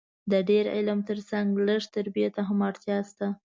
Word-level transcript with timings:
د 0.31 0.33
ډېر 0.49 0.65
علم 0.75 0.99
تر 1.09 1.17
څنګ 1.29 1.47
لږ 1.67 1.81
تربیې 1.95 2.27
ته 2.35 2.41
هم 2.47 2.59
اړتیا 2.69 2.97
سته 3.09 3.27